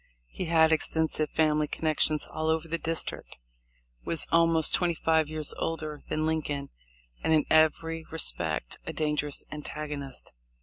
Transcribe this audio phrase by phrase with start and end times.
[0.31, 3.37] He had extensive family connections all over the district,
[4.03, 6.69] was almost twenty five years older than Lincoln,
[7.23, 10.33] and in every respect a dangerous antagonist.